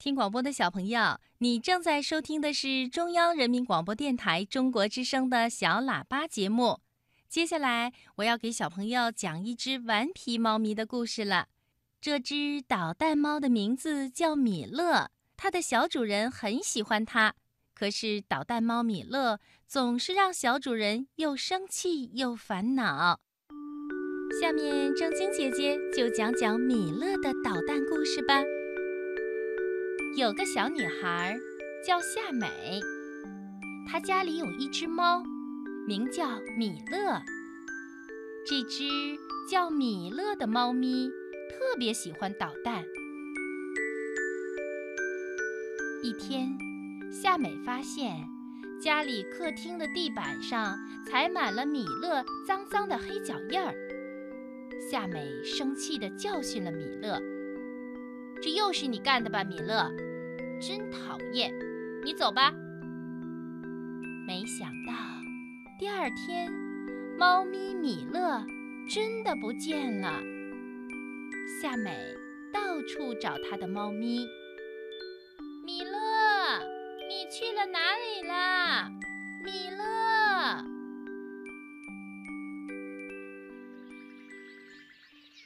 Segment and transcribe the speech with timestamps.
[0.00, 6.80] 听广播的小朋友，你正在收听的是中央人民广播电台中国之声的小喇叭节目。
[7.28, 11.48] 接下来，我要给小朋友讲一只顽皮猫咪的故事了。
[12.00, 17.34] 这只捣蛋猫的名字叫米勒，它的小主人很喜欢它。
[17.74, 23.20] 可是，捣蛋猫米勒总是让小主人又生气又烦恼。
[24.40, 28.42] 下面，正晶姐姐就讲讲米勒的捣蛋故事吧。
[30.16, 31.38] 有个小女孩
[31.86, 32.80] 叫夏美，
[33.86, 35.22] 她家里有一只猫，
[35.86, 37.22] 名叫米勒。
[38.44, 38.84] 这只
[39.48, 41.08] 叫米勒的猫咪
[41.48, 42.84] 特别喜欢捣蛋。
[46.02, 46.58] 一天，
[47.12, 48.26] 夏美发现
[48.82, 53.72] 家里客厅的地板上踩满了米勒脏脏的黑脚印儿。
[54.90, 57.39] 夏美生气地教训了米勒。
[58.42, 59.90] 这又是你干的吧，米勒？
[60.60, 61.52] 真讨厌！
[62.04, 62.52] 你走吧。
[64.26, 64.92] 没想到
[65.78, 66.50] 第二天，
[67.18, 68.42] 猫咪米勒
[68.88, 70.22] 真的不见了。
[71.60, 72.14] 夏美
[72.52, 74.26] 到处找她的猫咪。
[75.64, 75.98] 米勒，
[77.08, 78.90] 你去了哪里啦？
[79.44, 80.64] 米勒。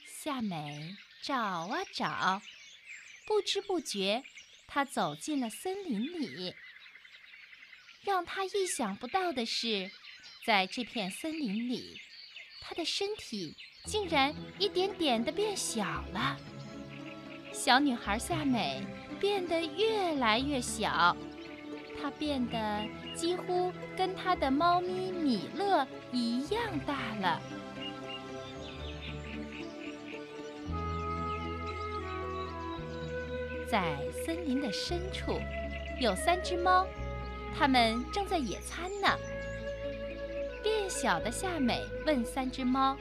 [0.07, 2.41] 夏美找啊找。
[3.27, 4.23] 不知不觉，
[4.67, 6.55] 他走进了森林里。
[8.03, 9.91] 让他意想不到的是，
[10.45, 12.01] 在这片森林里，
[12.61, 16.39] 他的身体竟然一点点的变小了。
[17.53, 18.83] 小女孩夏美
[19.19, 21.17] 变得越来越小，
[21.99, 27.41] 她变得几乎跟她的猫咪米勒一样大了。
[33.75, 35.41] 在森林的深处，
[35.99, 36.87] 有三只猫，
[37.59, 39.09] 它们正在野餐呢。
[40.63, 42.97] 变小的夏美问三只猫：“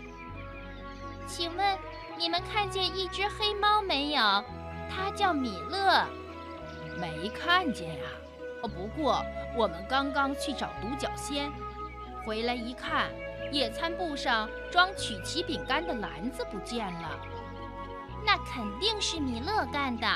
[1.29, 1.77] 请问，
[2.17, 4.43] 你们看见一只黑猫没有？
[4.89, 6.07] 它叫米勒。
[6.99, 8.05] ”“没看见呀。
[8.63, 9.23] ”“哦，不过
[9.55, 11.51] 我们刚刚去找独角仙，
[12.25, 13.11] 回来一看，
[13.51, 17.19] 野餐布上装曲奇饼干的篮子不见了。
[18.25, 20.07] ”“那肯定是米勒干的。”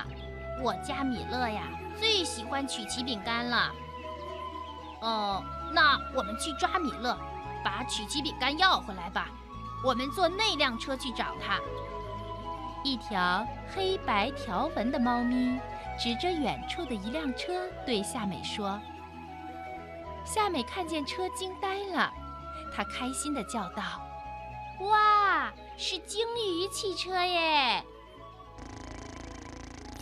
[0.62, 1.64] 我家米勒呀，
[2.00, 3.72] 最喜欢曲奇饼干了。
[5.02, 7.18] 哦，那我们去抓米勒，
[7.64, 9.30] 把曲奇饼干要回来吧。
[9.84, 11.60] 我们坐那辆车去找他。
[12.84, 13.46] 一条
[13.76, 15.60] 黑白条纹的猫咪
[16.00, 18.80] 指着远处的一辆车，对夏美说
[20.26, 22.12] ：“夏美看见车惊呆了，
[22.76, 23.84] 她开心地叫道
[24.82, 27.84] ：‘哇，是鲸鱼汽车耶！’”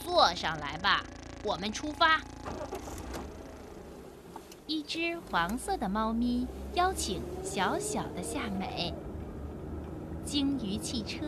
[0.05, 1.03] 坐上来吧，
[1.43, 2.21] 我们出发。
[4.67, 6.45] 一只黄色的猫咪
[6.75, 8.93] 邀请小小的夏美。
[10.23, 11.25] 鲸鱼汽车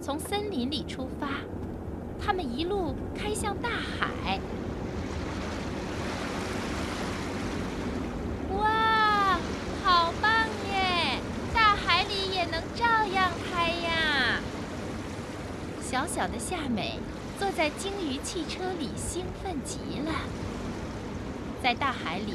[0.00, 1.28] 从森林里出发，
[2.24, 4.38] 他们一路开向大海。
[8.56, 9.40] 哇，
[9.82, 11.18] 好棒耶！
[11.52, 14.40] 大海里也能照样开呀！
[15.82, 17.00] 小小的夏美。
[17.38, 20.12] 坐在鲸鱼汽车里，兴奋极了。
[21.62, 22.34] 在大海里，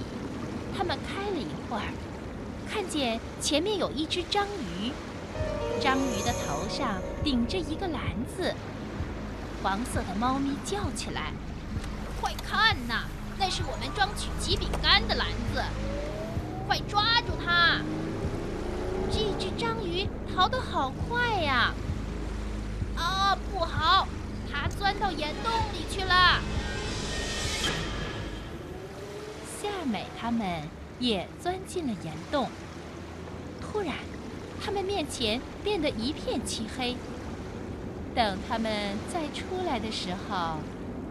[0.76, 1.94] 他们开了一会儿，
[2.70, 4.92] 看见前面有一只章鱼，
[5.82, 8.02] 章鱼的头上顶着一个篮
[8.36, 8.54] 子。
[9.64, 11.32] 黄色的猫咪叫起来
[12.20, 13.04] ：“快看呐，
[13.38, 15.64] 那是我们装曲奇饼干的篮子！
[16.68, 17.82] 快抓住它！”
[19.12, 21.74] 这只章鱼逃得好快呀！
[22.96, 24.08] 啊，不好！
[24.80, 26.40] 钻到岩洞里去了。
[29.62, 30.62] 夏美他们
[31.00, 32.50] 也钻进了岩洞。
[33.62, 33.94] 突然，
[34.64, 36.96] 他们面前变得一片漆黑。
[38.16, 38.72] 等他们
[39.14, 40.60] 再出来的时候，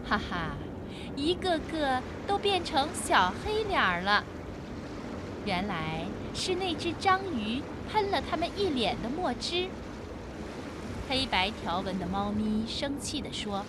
[0.03, 0.57] 哈哈，
[1.15, 4.23] 一个个都变成小黑脸儿了。
[5.45, 7.61] 原来是那只章鱼
[7.91, 9.69] 喷了他们一脸的墨汁。
[11.09, 13.65] 黑白条纹的猫咪生气地说：“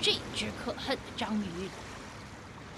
[0.00, 1.68] 这只可恨的章鱼，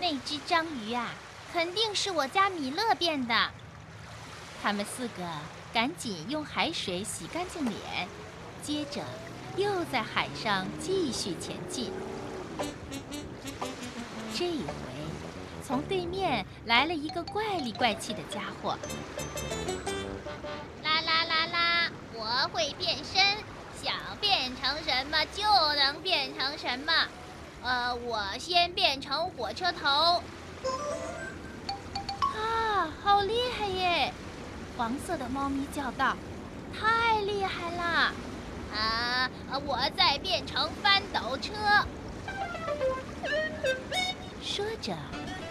[0.00, 1.10] 那只章鱼啊，
[1.52, 3.50] 肯定是我家米勒变的。”
[4.60, 5.24] 他们四个
[5.72, 8.08] 赶紧用海水洗干净脸，
[8.64, 9.04] 接着
[9.56, 11.92] 又在海上继续前进。
[14.34, 14.72] 这一回，
[15.64, 18.76] 从对面来了一个怪里怪气的家伙。
[20.82, 23.22] 啦啦啦啦，我会变身。
[23.82, 25.43] 想变成什么就
[25.75, 26.93] 能变成什么，
[27.64, 30.23] 呃，我先变成火车头。
[32.20, 34.12] 啊，好厉害耶！
[34.76, 36.17] 黄色的猫咪叫道
[36.73, 38.12] ：“太厉害了！”
[38.73, 39.29] 啊，
[39.67, 41.52] 我再变成翻斗车。
[44.40, 44.96] 说着，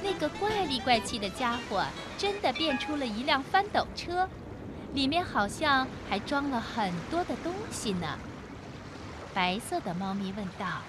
[0.02, 1.84] 那个怪里怪气的家伙
[2.18, 4.28] 真的变出了一辆翻斗车，
[4.94, 8.20] 里面好像还装了很多的东西呢。
[9.34, 10.82] 白色的猫咪问道：“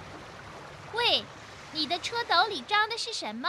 [0.94, 1.24] 喂，
[1.72, 3.48] 你的车斗里装的是什么？”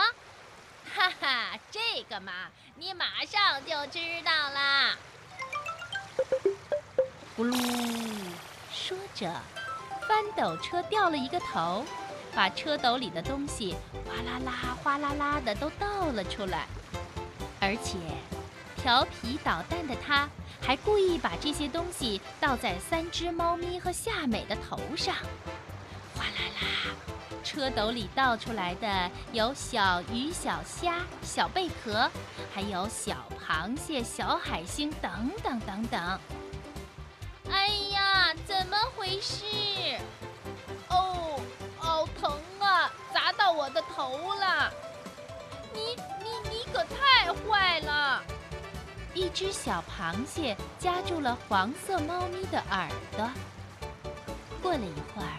[0.94, 2.32] 哈哈，这个嘛，
[2.76, 4.94] 你马上就知道啦。
[7.36, 7.56] 咕噜，
[8.72, 9.34] 说着，
[10.06, 11.84] 翻斗车掉了一个头，
[12.32, 13.74] 把车斗里的东西
[14.06, 16.68] 哗啦啦、哗啦啦的都倒了出来。
[17.60, 17.98] 而且，
[18.76, 20.28] 调皮捣蛋的它，
[20.66, 25.14] 还故意把这些东西倒在三只猫咪和夏美的头上，
[26.16, 26.94] 哗啦啦。
[27.44, 32.10] 车斗里倒出来的有小鱼、小虾、小贝壳，
[32.54, 33.14] 还有小
[33.46, 36.20] 螃蟹、小海星等等等等。
[37.50, 39.44] 哎呀，怎么回事？
[40.88, 41.38] 哦，
[41.76, 42.90] 好疼啊！
[43.12, 44.72] 砸到我的头了！
[45.74, 48.03] 你你你可太坏了！
[49.14, 53.30] 一只小螃蟹夹住了黄色猫咪的耳朵。
[54.60, 55.38] 过了一会儿。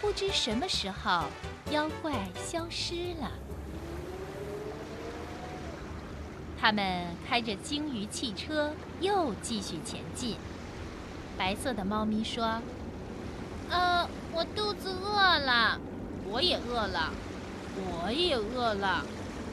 [0.00, 1.24] 不知什么时候，
[1.70, 3.30] 妖怪消失了。
[6.60, 8.70] 他们开着鲸鱼汽车
[9.00, 10.36] 又继续前进。
[11.38, 12.60] 白色的猫咪说
[13.70, 15.80] ：“呃，我肚子饿了，
[16.28, 17.10] 我也饿了，
[17.74, 19.06] 我也饿了，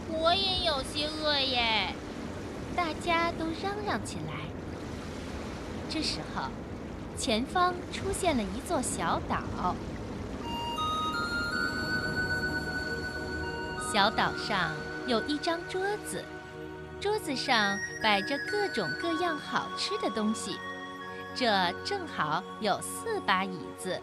[0.10, 1.95] 我也有些饿耶。”
[2.75, 4.33] 大家都嚷嚷起来。
[5.89, 6.44] 这时候，
[7.18, 9.75] 前方出现了一座小岛。
[13.91, 14.71] 小岛上
[15.06, 16.23] 有一张桌子，
[17.00, 20.57] 桌子上摆着各种各样好吃的东西，
[21.35, 24.00] 这正好有四把椅子。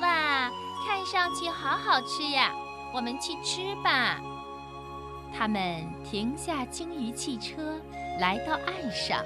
[0.00, 0.50] 哇，
[0.84, 2.52] 看上去好好吃呀！
[2.92, 4.20] 我们去吃吧。
[5.38, 7.78] 他们停下鲸鱼汽车，
[8.18, 9.22] 来到岸上，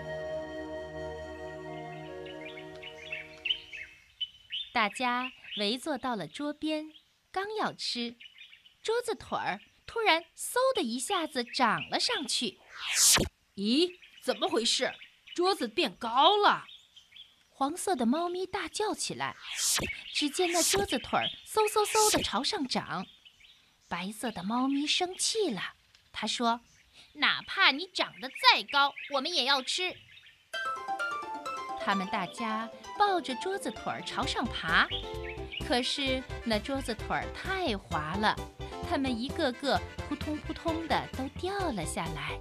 [4.73, 6.91] 大家围坐到了桌边，
[7.31, 8.17] 刚要吃。
[8.83, 12.59] 桌子腿儿突然嗖的一下子长了上去，
[13.55, 14.93] 咦，怎么回事？
[15.33, 16.65] 桌子变高了！
[17.51, 19.37] 黄色的猫咪大叫起来。
[20.13, 23.07] 只见那桌子腿儿嗖嗖嗖的朝上长，
[23.89, 25.75] 白色的猫咪生气了，
[26.13, 26.61] 他说
[27.15, 29.95] ：“哪怕你长得再高，我们也要吃。”
[31.83, 32.69] 他们大家
[32.99, 34.87] 抱着桌子腿儿朝上爬，
[35.67, 38.37] 可是那桌子腿儿太滑了。
[38.89, 42.39] 他们一个个扑通扑通的都掉了下来。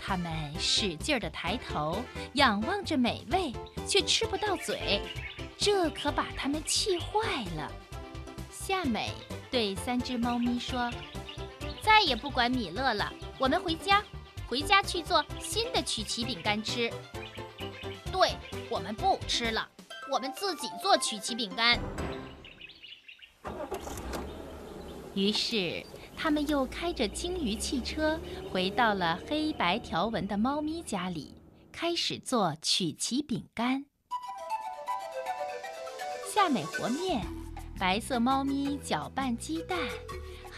[0.00, 2.02] 他们使劲儿的抬头
[2.34, 3.52] 仰望着美味，
[3.86, 5.02] 却吃不到嘴，
[5.58, 7.72] 这可把他们气坏了。
[8.50, 9.10] 夏美
[9.50, 10.90] 对三只猫咪说
[11.88, 14.04] ：“再也不管米勒了，我们回家，
[14.46, 16.92] 回家去做新的曲奇饼干吃。”
[18.12, 18.36] 对，
[18.68, 19.66] 我们不吃了，
[20.12, 21.80] 我们自己做曲奇饼干。
[25.14, 25.82] 于是，
[26.14, 28.20] 他们又开着鲸鱼汽车
[28.52, 31.34] 回到了黑白条纹的猫咪家里，
[31.72, 33.86] 开始做曲奇饼干。
[36.32, 37.26] 夏美和面，
[37.78, 39.78] 白色猫咪搅拌鸡蛋，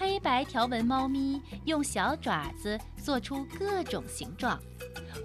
[0.00, 4.58] 黑白条纹猫咪用小爪子做出各种形状，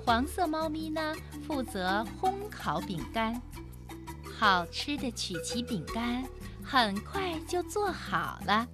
[0.05, 1.15] 黄色猫咪呢
[1.47, 3.41] 负责烘烤饼干。
[4.37, 6.25] 好吃的曲奇饼干
[6.61, 8.67] 很快就做好了。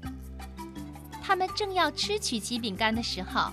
[1.22, 3.51] 他们正要吃曲奇饼干的时候，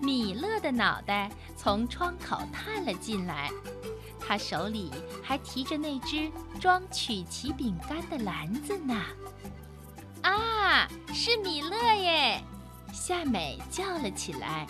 [0.00, 3.50] 米勒的脑袋从窗口探了进来，
[4.18, 4.90] 他手里
[5.22, 9.04] 还提着那只装曲奇饼干的篮子呢。
[10.24, 12.42] 啊，是米勒耶！
[12.92, 14.66] 夏美叫了起来：“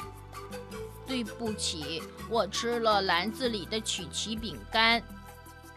[1.06, 5.02] 对不起，我吃了篮子里的曲奇饼干。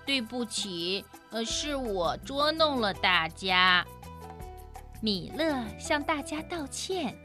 [0.05, 3.85] 对不起，呃，是我捉弄了大家。”
[4.99, 7.15] 米勒向大家道歉。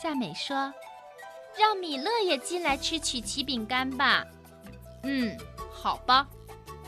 [0.00, 0.72] 夏美说
[1.58, 4.24] ：“让米勒也进来吃曲奇饼干吧。
[5.02, 5.36] ”“嗯，
[5.72, 6.28] 好吧。”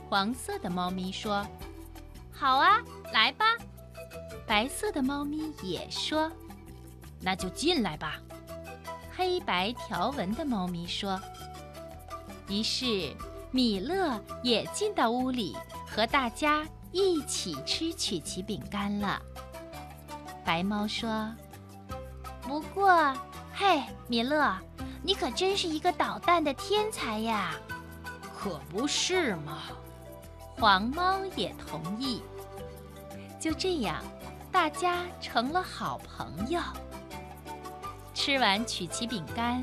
[0.08, 1.44] 黄色的猫咪说
[2.30, 2.80] ：“好啊，
[3.12, 3.47] 来吧。”
[4.49, 6.33] 白色的猫咪也说
[7.21, 8.19] ：“那就进来吧。”
[9.14, 11.21] 黑白条纹的猫咪说
[12.49, 13.14] ：“于是
[13.50, 15.55] 米勒也进到屋里，
[15.87, 19.21] 和大家一起吃曲奇饼干了。
[20.47, 21.31] 白猫说
[22.40, 23.14] ：“不过，
[23.52, 24.57] 嘿，米勒，
[25.02, 27.55] 你可真是一个捣蛋的天才呀！”
[28.35, 29.59] 可不是嘛。
[30.57, 32.23] 黄猫也同意。
[33.38, 34.02] 就这样，
[34.50, 36.61] 大家成了好朋友。
[38.14, 39.62] 吃完曲奇饼干，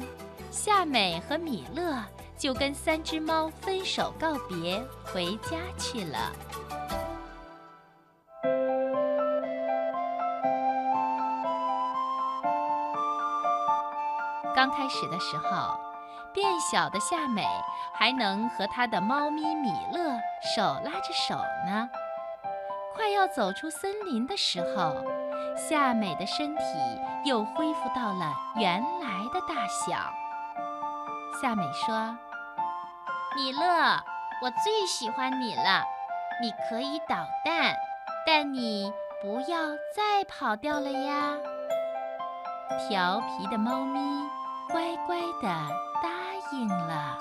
[0.50, 2.02] 夏美和米勒
[2.38, 6.32] 就跟三只猫分手告别，回家去了。
[14.56, 15.78] 刚开始的时候，
[16.34, 17.46] 变小的夏美
[17.94, 20.18] 还能和她的猫咪米勒
[20.56, 21.36] 手拉着手
[21.68, 21.90] 呢。
[23.16, 24.94] 要走出森林的时候，
[25.56, 26.64] 夏美的身体
[27.24, 29.96] 又恢复到了原来的大小。
[31.42, 32.16] 夏美说
[33.36, 34.04] ：“米勒，
[34.42, 35.84] 我最喜欢你了。
[36.42, 37.74] 你可以捣蛋，
[38.28, 38.92] 但你
[39.22, 41.38] 不要再跑掉了呀。”
[42.90, 44.00] 调皮的猫咪
[44.70, 45.48] 乖乖地
[46.04, 46.10] 答
[46.52, 47.15] 应了。